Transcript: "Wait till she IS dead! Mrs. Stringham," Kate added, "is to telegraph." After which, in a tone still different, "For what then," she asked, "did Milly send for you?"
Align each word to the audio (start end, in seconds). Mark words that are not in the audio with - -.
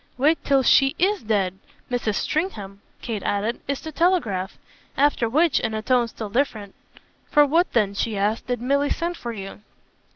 "Wait 0.17 0.43
till 0.43 0.63
she 0.63 0.95
IS 0.97 1.21
dead! 1.21 1.59
Mrs. 1.91 2.15
Stringham," 2.15 2.81
Kate 3.03 3.21
added, 3.21 3.61
"is 3.67 3.81
to 3.81 3.91
telegraph." 3.91 4.57
After 4.97 5.29
which, 5.29 5.59
in 5.59 5.75
a 5.75 5.83
tone 5.83 6.07
still 6.07 6.29
different, 6.31 6.73
"For 7.29 7.45
what 7.45 7.71
then," 7.73 7.93
she 7.93 8.17
asked, 8.17 8.47
"did 8.47 8.61
Milly 8.63 8.89
send 8.89 9.15
for 9.15 9.31
you?" 9.31 9.61